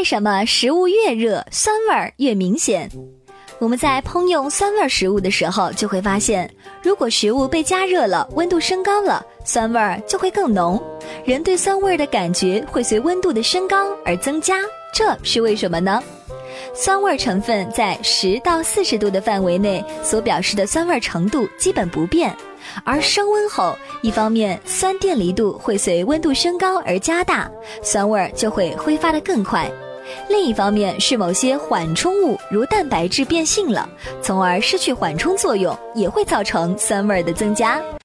[0.00, 2.88] 为什么食物越热，酸味儿越明显？
[3.58, 6.50] 我们在烹用酸味食物的时候，就会发现，
[6.82, 10.82] 如果食物被加热了，温度升高了，酸味儿就会更浓。
[11.22, 14.60] 人对酸味儿的感觉会随温度的升高而增加，
[14.94, 16.02] 这是为什么呢？
[16.72, 22.34] 酸味成分在十到四十度的范围内所表示的酸味程度基本不变，
[22.84, 27.50] 而升温后，一方面酸电离度会随温度升高而加大，
[27.82, 29.66] 酸味儿就会挥发的更快；
[30.28, 33.88] 另一方面是某些缓冲物如蛋白质变性了，
[34.22, 37.80] 从而失去缓冲作用，也会造成酸味儿的增加。